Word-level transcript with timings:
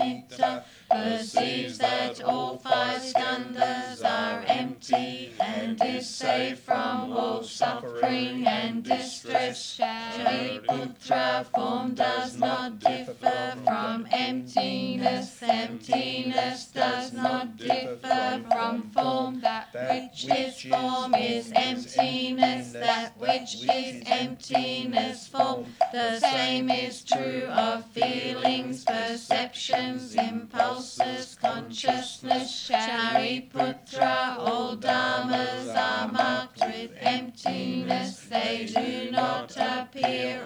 Paramita 0.00 0.64
perceives 0.90 1.78
that 1.78 2.22
all 2.22 2.56
five 2.56 3.00
skandhas 3.02 4.02
are 4.04 4.42
empty 4.46 5.32
and 5.38 5.82
is 5.84 6.08
safe 6.08 6.60
from 6.60 7.12
all 7.12 7.42
suffering 7.42 8.46
and 8.46 8.82
distress. 8.82 9.78
Shariputra 9.78 11.44
form 11.46 11.94
does 11.94 12.38
not 12.38 12.78
differ 12.78 13.09
emptiness. 15.02 15.42
Emptiness 15.42 16.66
does 16.66 17.12
not 17.12 17.56
differ 17.56 18.44
from 18.48 18.90
form. 18.90 19.40
That 19.40 19.68
which 19.72 20.28
is 20.28 20.62
form 20.62 21.14
is 21.14 21.52
emptiness. 21.54 22.72
That 22.72 23.16
which 23.18 23.64
is 23.64 24.02
emptiness 24.06 25.28
form. 25.28 25.66
The 25.92 26.18
same 26.20 26.70
is 26.70 27.02
true 27.04 27.44
of 27.48 27.84
feelings, 27.86 28.84
perceptions, 28.84 30.14
impulses, 30.14 31.36
consciousness. 31.40 32.70
Shariputra, 32.70 34.38
all 34.38 34.76
dharmas 34.76 35.74
are 35.76 36.08
marked 36.12 36.60
with 36.60 36.92
emptiness. 37.00 38.26
They 38.30 38.70
do 38.72 39.10
not 39.10 39.56
appear 39.56 40.42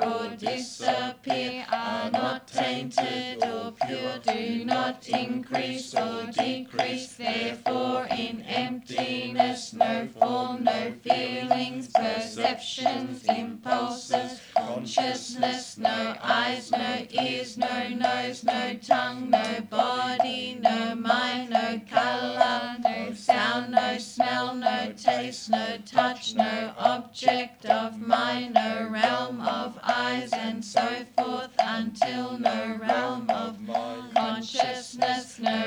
do 4.35 4.65
not 4.65 5.09
increase 5.09 5.95
or 5.95 6.27
decrease. 6.27 7.15
Therefore, 7.15 8.07
in 8.11 8.43
emptiness, 8.43 9.73
no 9.73 10.09
form, 10.19 10.65
no 10.65 10.93
feelings, 11.03 11.89
perceptions, 11.89 13.25
impulses, 13.25 14.41
consciousness, 14.57 15.79
no 15.79 16.17
eyes, 16.21 16.71
no 16.71 17.07
ears, 17.11 17.57
no 17.57 17.89
nose, 17.91 18.43
no 18.45 18.75
tongue, 18.83 19.31
no 19.31 19.61
body, 19.71 20.59
no 20.61 20.95
mind, 20.97 21.51
no 21.51 21.81
color, 21.89 22.77
no 22.83 23.13
sound, 23.15 23.73
no 23.73 23.98
smell, 23.98 24.55
no 24.55 24.93
taste, 24.97 25.51
no 25.51 25.79
touch, 25.87 26.35
no 26.35 26.73
object 26.79 27.67
of 27.67 28.01
mind, 28.01 28.55
no 28.55 28.89
realm 28.91 29.41
of 29.41 29.79
eyes, 29.83 30.31
and 30.33 30.65
so 30.65 31.05
forth 31.17 31.51
until 31.59 32.39
no 32.39 32.79
realm 32.81 33.31
of 33.31 33.44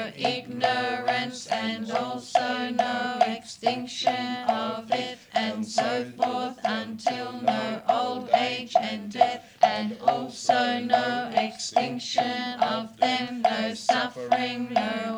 no 0.07 0.29
ignorance, 0.29 1.47
and 1.47 1.91
also 1.91 2.69
no 2.69 3.19
extinction 3.25 4.45
of 4.47 4.89
it, 4.91 5.17
and 5.33 5.65
so 5.65 6.05
forth 6.17 6.57
until 6.63 7.33
no 7.41 7.81
old 7.89 8.29
age 8.33 8.73
and 8.79 9.11
death, 9.11 9.43
and 9.61 9.97
also 10.01 10.79
no 10.79 11.31
extinction 11.35 12.59
of 12.61 12.95
them, 12.97 13.41
no 13.41 13.73
suffering, 13.73 14.71
no 14.73 15.17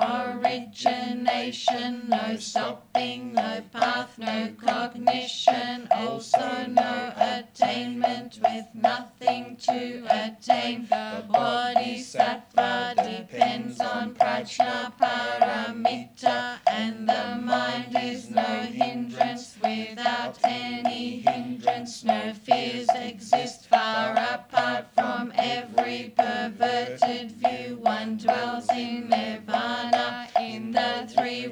no 1.39 2.35
stopping, 2.37 3.33
no 3.33 3.61
path, 3.71 4.19
no 4.19 4.53
cognition, 4.61 5.87
also 5.89 6.65
no 6.67 7.13
attainment 7.15 8.39
with 8.43 8.65
nothing 8.73 9.55
to 9.55 10.05
attain. 10.09 10.87
The 10.89 11.23
bodhisattva 11.29 12.95
depends 12.97 13.79
on 13.79 14.15
prajna 14.15 14.91
paramita, 14.99 16.57
and 16.67 17.07
the 17.07 17.39
mind 17.41 17.95
is 18.01 18.29
no 18.29 18.43
hindrance 18.43 19.55
without 19.63 20.37
any 20.43 21.21
hindrance. 21.21 22.03
No 22.03 22.33
fears 22.33 22.89
exist 22.95 23.68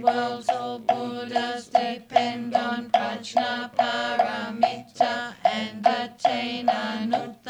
worlds. 0.07 0.49
All 0.49 0.79
Buddhas 0.79 1.67
depend 1.67 2.55
on 2.55 2.89
Prajnaparamita 2.89 5.35
and 5.43 5.85
attain 5.85 6.67
anuttara 6.67 7.46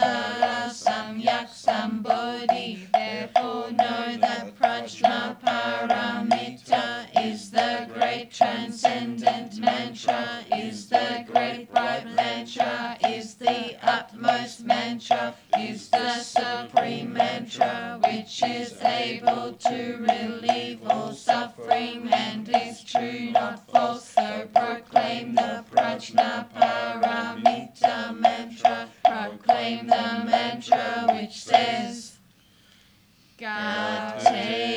mantra, 14.67 15.33
is 15.57 15.89
the 15.89 16.19
supreme 16.19 17.13
mantra, 17.13 18.00
which 18.03 18.44
is 18.44 18.79
able 18.81 19.53
to 19.53 20.05
relieve 20.09 20.79
all 20.85 21.13
suffering 21.13 22.09
and 22.11 22.50
is 22.50 22.83
true, 22.83 23.31
not 23.31 23.66
false. 23.69 24.09
So 24.09 24.47
proclaim 24.53 25.35
the 25.35 25.63
prajna 25.72 26.45
paramita 26.53 28.19
mantra, 28.19 28.89
proclaim 29.03 29.88
the 29.88 30.23
mantra 30.25 31.07
which 31.09 31.41
says, 31.41 32.17
Gate 33.38 34.76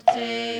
Take. 0.00 0.53